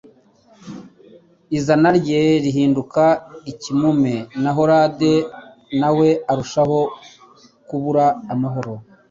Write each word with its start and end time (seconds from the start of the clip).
Izina 1.57 1.89
rye 1.99 2.21
rihinduka 2.43 3.03
ikimume 3.51 4.13
na 4.41 4.51
Herode 4.57 5.13
na 5.79 5.89
we 5.97 6.09
arushaho 6.31 6.79
kubura 7.67 8.05
amahoro 8.33 8.73